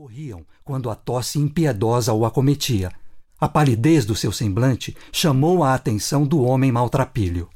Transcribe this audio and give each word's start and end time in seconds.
corriam 0.00 0.46
quando 0.64 0.88
a 0.88 0.94
tosse 0.94 1.38
impiedosa 1.38 2.14
o 2.14 2.24
acometia. 2.24 2.90
A 3.38 3.46
palidez 3.46 4.06
do 4.06 4.16
seu 4.16 4.32
semblante 4.32 4.96
chamou 5.12 5.62
a 5.62 5.74
atenção 5.74 6.26
do 6.26 6.40
homem 6.40 6.72
maltrapilho. 6.72 7.50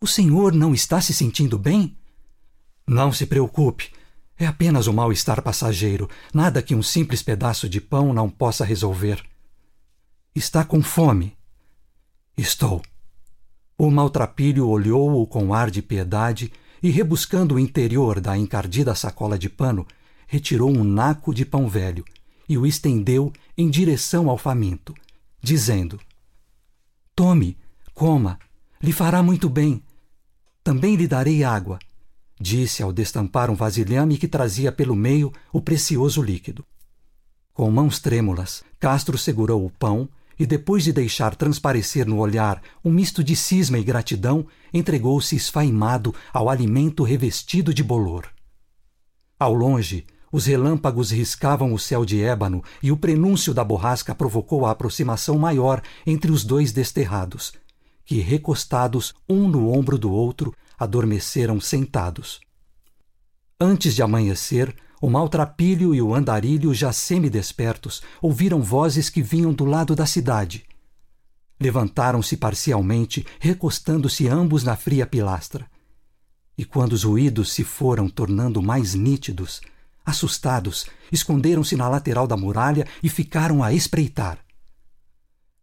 O 0.00 0.06
senhor 0.06 0.54
não 0.54 0.72
está 0.72 0.98
se 0.98 1.12
sentindo 1.12 1.58
bem? 1.58 1.94
Não 2.86 3.12
se 3.12 3.26
preocupe. 3.26 3.92
É 4.38 4.46
apenas 4.46 4.86
um 4.86 4.94
mal-estar 4.94 5.42
passageiro, 5.42 6.08
nada 6.32 6.62
que 6.62 6.74
um 6.74 6.82
simples 6.82 7.22
pedaço 7.22 7.68
de 7.68 7.82
pão 7.82 8.14
não 8.14 8.30
possa 8.30 8.64
resolver. 8.64 9.22
Está 10.34 10.64
com 10.64 10.82
fome? 10.82 11.36
Estou. 12.34 12.80
O 13.76 13.90
maltrapilho 13.90 14.66
olhou-o 14.66 15.26
com 15.26 15.52
ar 15.52 15.70
de 15.70 15.82
piedade 15.82 16.50
e, 16.82 16.88
rebuscando 16.88 17.56
o 17.56 17.58
interior 17.58 18.22
da 18.22 18.38
encardida 18.38 18.94
sacola 18.94 19.38
de 19.38 19.50
pano, 19.50 19.86
retirou 20.30 20.70
um 20.70 20.84
naco 20.84 21.34
de 21.34 21.44
pão 21.44 21.68
velho 21.68 22.04
e 22.48 22.56
o 22.56 22.64
estendeu 22.64 23.32
em 23.58 23.68
direção 23.68 24.30
ao 24.30 24.38
faminto, 24.38 24.94
dizendo: 25.42 26.00
Tome, 27.16 27.58
coma, 27.92 28.38
lhe 28.80 28.92
fará 28.92 29.24
muito 29.24 29.50
bem. 29.50 29.82
Também 30.62 30.94
lhe 30.94 31.08
darei 31.08 31.42
água, 31.42 31.80
disse 32.40 32.80
ao 32.80 32.92
destampar 32.92 33.50
um 33.50 33.56
vasilhame 33.56 34.16
que 34.16 34.28
trazia 34.28 34.70
pelo 34.70 34.94
meio 34.94 35.32
o 35.52 35.60
precioso 35.60 36.22
líquido. 36.22 36.64
Com 37.52 37.68
mãos 37.68 37.98
trêmulas, 37.98 38.62
Castro 38.78 39.18
segurou 39.18 39.66
o 39.66 39.70
pão 39.70 40.08
e, 40.38 40.46
depois 40.46 40.84
de 40.84 40.92
deixar 40.92 41.34
transparecer 41.34 42.06
no 42.06 42.18
olhar 42.18 42.62
um 42.84 42.92
misto 42.92 43.24
de 43.24 43.34
cisma 43.34 43.80
e 43.80 43.82
gratidão, 43.82 44.46
entregou-se 44.72 45.34
esfaimado 45.34 46.14
ao 46.32 46.48
alimento 46.48 47.02
revestido 47.02 47.74
de 47.74 47.82
bolor. 47.82 48.30
Ao 49.38 49.52
longe, 49.52 50.06
os 50.32 50.46
relâmpagos 50.46 51.10
riscavam 51.10 51.72
o 51.72 51.78
céu 51.78 52.04
de 52.04 52.22
ébano 52.22 52.62
e 52.82 52.92
o 52.92 52.96
prenúncio 52.96 53.52
da 53.52 53.64
borrasca 53.64 54.14
provocou 54.14 54.64
a 54.64 54.70
aproximação 54.70 55.38
maior 55.38 55.82
entre 56.06 56.30
os 56.30 56.44
dois 56.44 56.72
desterrados, 56.72 57.52
que, 58.04 58.20
recostados 58.20 59.14
um 59.28 59.48
no 59.48 59.72
ombro 59.72 59.98
do 59.98 60.10
outro, 60.12 60.54
adormeceram 60.78 61.60
sentados. 61.60 62.40
Antes 63.60 63.94
de 63.94 64.02
amanhecer, 64.02 64.74
o 65.02 65.10
maltrapilho 65.10 65.94
e 65.94 66.00
o 66.00 66.14
andarilho, 66.14 66.72
já 66.72 66.92
semi-despertos, 66.92 68.02
ouviram 68.20 68.62
vozes 68.62 69.10
que 69.10 69.22
vinham 69.22 69.52
do 69.52 69.64
lado 69.64 69.94
da 69.94 70.06
cidade. 70.06 70.64
Levantaram-se 71.58 72.36
parcialmente, 72.36 73.26
recostando-se 73.38 74.28
ambos 74.28 74.62
na 74.62 74.76
fria 74.76 75.06
pilastra. 75.06 75.66
E 76.56 76.64
quando 76.64 76.92
os 76.92 77.04
ruídos 77.04 77.52
se 77.52 77.64
foram 77.64 78.08
tornando 78.08 78.62
mais 78.62 78.94
nítidos, 78.94 79.60
Assustados, 80.10 80.86
esconderam-se 81.12 81.76
na 81.76 81.88
lateral 81.88 82.26
da 82.26 82.36
muralha 82.36 82.84
e 83.00 83.08
ficaram 83.08 83.62
a 83.62 83.72
espreitar. 83.72 84.40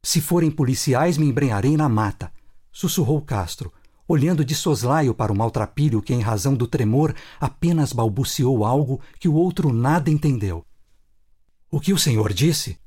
Se 0.02 0.22
forem 0.22 0.50
policiais, 0.50 1.18
me 1.18 1.26
embrenharei 1.26 1.76
na 1.76 1.90
mata, 1.90 2.32
sussurrou 2.72 3.22
Castro, 3.22 3.74
olhando 4.08 4.46
de 4.46 4.56
soslaio 4.56 5.14
para 5.14 5.34
o 5.34 5.36
maltrapilho 5.36 6.02
que, 6.02 6.14
em 6.14 6.22
razão 6.22 6.56
do 6.56 6.66
tremor, 6.66 7.14
apenas 7.42 7.92
balbuciou 7.92 8.64
algo 8.64 9.02
que 9.20 9.28
o 9.28 9.34
outro 9.34 9.74
nada 9.74 10.10
entendeu. 10.10 10.66
O 11.70 11.82
que 11.82 11.92
o 11.92 11.98
senhor 11.98 12.32
disse? 12.32 12.80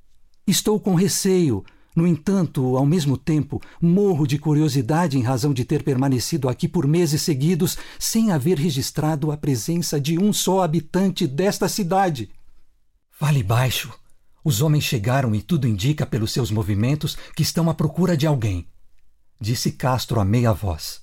Estou 0.46 0.80
com 0.80 0.94
receio, 0.94 1.62
no 1.94 2.06
entanto, 2.06 2.76
ao 2.76 2.86
mesmo 2.86 3.16
tempo, 3.16 3.60
morro 3.80 4.26
de 4.26 4.38
curiosidade 4.38 5.18
em 5.18 5.22
razão 5.22 5.52
de 5.52 5.64
ter 5.64 5.82
permanecido 5.82 6.48
aqui 6.48 6.68
por 6.68 6.86
meses 6.86 7.22
seguidos 7.22 7.76
sem 7.98 8.30
haver 8.30 8.58
registrado 8.58 9.32
a 9.32 9.36
presença 9.36 10.00
de 10.00 10.18
um 10.18 10.32
só 10.32 10.62
habitante 10.62 11.26
desta 11.26 11.68
cidade. 11.68 12.30
Fale 13.10 13.42
baixo. 13.42 13.92
Os 14.42 14.62
homens 14.62 14.84
chegaram 14.84 15.34
e 15.34 15.42
tudo 15.42 15.66
indica 15.66 16.06
pelos 16.06 16.32
seus 16.32 16.50
movimentos 16.50 17.16
que 17.36 17.42
estão 17.42 17.68
à 17.68 17.74
procura 17.74 18.16
de 18.16 18.26
alguém, 18.26 18.66
disse 19.38 19.72
Castro 19.72 20.18
a 20.18 20.24
meia 20.24 20.52
voz. 20.52 21.02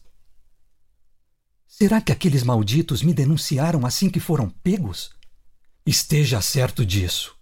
Será 1.67 2.01
que 2.01 2.12
aqueles 2.12 2.41
malditos 2.41 3.03
me 3.03 3.13
denunciaram 3.13 3.85
assim 3.85 4.09
que 4.09 4.19
foram 4.19 4.50
pegos? 4.50 5.12
Esteja 5.85 6.41
certo 6.41 6.83
disso, 6.83 7.35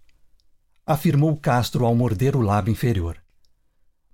afirmou 0.84 1.34
Castro 1.38 1.86
ao 1.86 1.94
morder 1.94 2.36
o 2.36 2.42
lábio 2.42 2.70
inferior. 2.70 3.25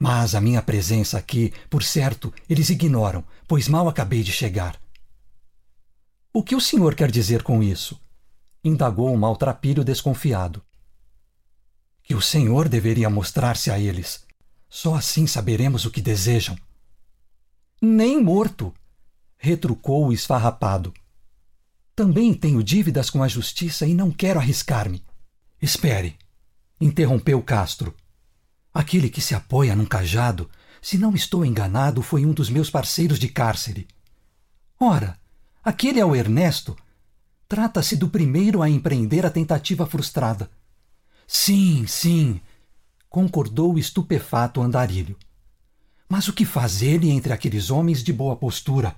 Mas 0.02 0.34
a 0.34 0.40
minha 0.40 0.60
presença 0.60 1.16
aqui, 1.16 1.52
por 1.70 1.84
certo, 1.84 2.34
eles 2.50 2.70
ignoram, 2.70 3.24
pois 3.46 3.68
mal 3.68 3.88
acabei 3.88 4.24
de 4.24 4.32
chegar. 4.32 4.76
O 6.32 6.42
que 6.42 6.56
o 6.56 6.60
senhor 6.60 6.96
quer 6.96 7.08
dizer 7.08 7.44
com 7.44 7.62
isso? 7.62 8.00
indagou 8.64 9.14
o 9.14 9.16
maltrapilho 9.16 9.84
desconfiado. 9.84 10.60
Que 12.02 12.16
o 12.16 12.20
senhor 12.20 12.68
deveria 12.68 13.08
mostrar-se 13.08 13.70
a 13.70 13.78
eles. 13.78 14.26
Só 14.68 14.96
assim 14.96 15.24
saberemos 15.24 15.84
o 15.84 15.90
que 15.92 16.02
desejam. 16.02 16.58
Nem 17.80 18.20
morto, 18.20 18.74
retrucou 19.38 20.08
o 20.08 20.12
esfarrapado. 20.12 20.92
Também 21.94 22.34
tenho 22.34 22.60
dívidas 22.60 23.08
com 23.08 23.22
a 23.22 23.28
justiça 23.28 23.86
e 23.86 23.94
não 23.94 24.10
quero 24.10 24.40
arriscar-me. 24.40 25.04
Espere, 25.60 26.16
interrompeu 26.80 27.40
Castro. 27.40 27.94
Aquele 28.72 29.10
que 29.10 29.20
se 29.20 29.34
apoia 29.34 29.76
num 29.76 29.84
cajado, 29.84 30.48
se 30.80 30.96
não 30.96 31.14
estou 31.14 31.44
enganado, 31.44 32.02
foi 32.02 32.24
um 32.24 32.32
dos 32.32 32.48
meus 32.48 32.70
parceiros 32.70 33.18
de 33.18 33.28
cárcere. 33.28 33.86
Ora, 34.80 35.18
aquele 35.62 36.00
é 36.00 36.04
o 36.04 36.16
Ernesto. 36.16 36.76
Trata-se 37.46 37.96
do 37.96 38.08
primeiro 38.08 38.62
a 38.62 38.70
empreender 38.70 39.26
a 39.26 39.30
tentativa 39.30 39.86
frustrada. 39.86 40.50
Sim, 41.26 41.86
sim, 41.86 42.40
concordou 43.08 43.74
o 43.74 43.78
estupefato 43.78 44.62
andarilho. 44.62 45.16
Mas 46.08 46.28
o 46.28 46.32
que 46.32 46.44
faz 46.44 46.82
ele 46.82 47.10
entre 47.10 47.32
aqueles 47.32 47.70
homens 47.70 48.02
de 48.02 48.12
boa 48.12 48.36
postura? 48.36 48.96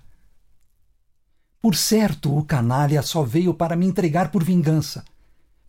Por 1.60 1.74
certo, 1.74 2.36
o 2.36 2.44
canalha 2.44 3.02
só 3.02 3.22
veio 3.22 3.52
para 3.54 3.76
me 3.76 3.86
entregar 3.86 4.30
por 4.30 4.44
vingança 4.44 5.04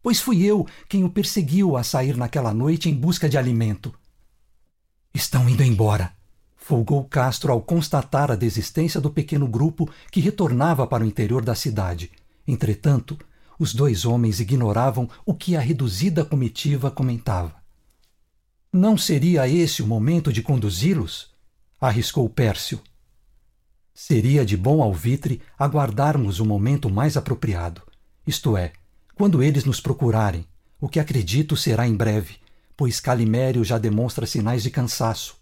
pois 0.05 0.19
fui 0.19 0.43
eu 0.43 0.67
quem 0.87 1.03
o 1.03 1.09
perseguiu 1.09 1.75
a 1.75 1.81
sair 1.81 2.15
naquela 2.15 2.53
noite 2.53 2.87
em 2.87 2.93
busca 2.93 3.27
de 3.27 3.39
alimento. 3.39 3.91
Estão 5.11 5.49
indo 5.49 5.63
embora, 5.63 6.13
folgou 6.55 7.03
Castro 7.05 7.51
ao 7.51 7.59
constatar 7.59 8.29
a 8.29 8.35
desistência 8.35 9.01
do 9.01 9.09
pequeno 9.09 9.47
grupo 9.47 9.89
que 10.11 10.19
retornava 10.19 10.85
para 10.85 11.03
o 11.03 11.07
interior 11.07 11.43
da 11.43 11.55
cidade. 11.55 12.11
Entretanto, 12.47 13.17
os 13.57 13.73
dois 13.73 14.05
homens 14.05 14.39
ignoravam 14.39 15.09
o 15.25 15.33
que 15.33 15.55
a 15.55 15.59
reduzida 15.59 16.23
comitiva 16.23 16.91
comentava. 16.91 17.55
Não 18.71 18.95
seria 18.99 19.49
esse 19.49 19.81
o 19.81 19.87
momento 19.87 20.31
de 20.31 20.43
conduzi-los? 20.43 21.33
arriscou 21.81 22.29
Pércio. 22.29 22.79
Seria 23.91 24.45
de 24.45 24.55
bom 24.55 24.83
alvitre 24.83 25.41
aguardarmos 25.57 26.39
o 26.39 26.45
momento 26.45 26.91
mais 26.91 27.17
apropriado, 27.17 27.81
isto 28.27 28.55
é, 28.55 28.71
quando 29.15 29.41
eles 29.41 29.63
nos 29.63 29.79
procurarem, 29.79 30.45
o 30.79 30.89
que 30.89 30.99
acredito 30.99 31.55
será 31.55 31.87
em 31.87 31.95
breve, 31.95 32.35
pois 32.75 32.99
Calimério 32.99 33.63
já 33.63 33.77
demonstra 33.77 34.25
sinais 34.25 34.61
de 34.61 34.69
cansaço. 34.69 35.37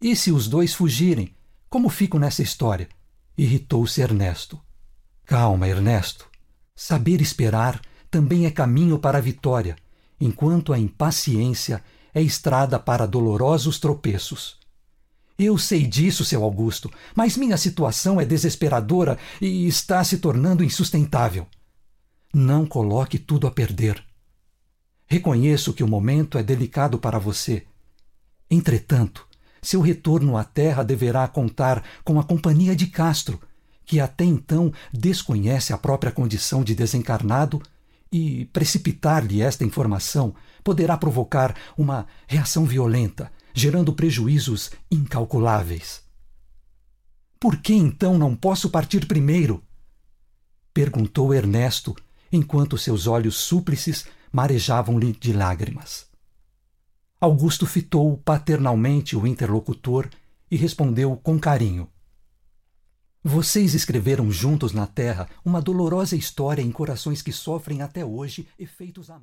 E 0.00 0.14
se 0.16 0.32
os 0.32 0.48
dois 0.48 0.74
fugirem, 0.74 1.34
como 1.70 1.88
fico 1.88 2.18
nessa 2.18 2.42
história? 2.42 2.88
Irritou-se 3.38 4.00
Ernesto. 4.00 4.60
Calma, 5.24 5.68
Ernesto. 5.68 6.28
Saber 6.74 7.20
esperar 7.20 7.80
também 8.10 8.46
é 8.46 8.50
caminho 8.50 8.98
para 8.98 9.18
a 9.18 9.20
vitória, 9.20 9.76
enquanto 10.20 10.72
a 10.72 10.78
impaciência 10.78 11.82
é 12.12 12.20
estrada 12.20 12.78
para 12.78 13.06
dolorosos 13.06 13.78
tropeços. 13.78 14.58
Eu 15.38 15.58
sei 15.58 15.84
disso, 15.84 16.24
seu 16.24 16.44
Augusto, 16.44 16.90
mas 17.14 17.36
minha 17.36 17.56
situação 17.56 18.20
é 18.20 18.24
desesperadora 18.24 19.18
e 19.40 19.66
está 19.66 20.02
se 20.04 20.18
tornando 20.18 20.62
insustentável. 20.62 21.46
Não 22.34 22.66
coloque 22.66 23.16
tudo 23.16 23.46
a 23.46 23.50
perder. 23.52 24.04
Reconheço 25.06 25.72
que 25.72 25.84
o 25.84 25.88
momento 25.88 26.36
é 26.36 26.42
delicado 26.42 26.98
para 26.98 27.16
você. 27.16 27.64
Entretanto, 28.50 29.24
seu 29.62 29.80
retorno 29.80 30.36
à 30.36 30.42
Terra 30.42 30.82
deverá 30.82 31.28
contar 31.28 31.84
com 32.02 32.18
a 32.18 32.24
companhia 32.24 32.74
de 32.74 32.88
Castro, 32.88 33.40
que 33.86 34.00
até 34.00 34.24
então 34.24 34.72
desconhece 34.92 35.72
a 35.72 35.78
própria 35.78 36.10
condição 36.10 36.64
de 36.64 36.74
desencarnado 36.74 37.62
e 38.10 38.46
precipitar-lhe 38.46 39.40
esta 39.40 39.64
informação 39.64 40.34
poderá 40.64 40.96
provocar 40.96 41.54
uma 41.78 42.04
reação 42.26 42.64
violenta, 42.64 43.30
gerando 43.54 43.92
prejuízos 43.92 44.72
incalculáveis. 44.90 46.02
Por 47.38 47.58
que 47.58 47.74
então 47.74 48.18
não 48.18 48.34
posso 48.34 48.70
partir 48.70 49.06
primeiro? 49.06 49.62
perguntou 50.72 51.32
Ernesto, 51.32 51.94
enquanto 52.34 52.76
seus 52.76 53.06
olhos 53.06 53.36
súplices 53.36 54.06
marejavam-lhe 54.32 55.12
de 55.12 55.32
lágrimas. 55.32 56.06
Augusto 57.20 57.66
fitou 57.66 58.16
paternalmente 58.18 59.16
o 59.16 59.26
interlocutor 59.26 60.10
e 60.50 60.56
respondeu 60.56 61.16
com 61.16 61.38
carinho. 61.38 61.88
Vocês 63.22 63.72
escreveram 63.74 64.30
juntos 64.30 64.72
na 64.72 64.86
terra 64.86 65.28
uma 65.44 65.62
dolorosa 65.62 66.14
história 66.14 66.60
em 66.60 66.70
corações 66.70 67.22
que 67.22 67.32
sofrem 67.32 67.80
até 67.80 68.04
hoje 68.04 68.46
efeitos 68.58 69.08
amargos. 69.08 69.22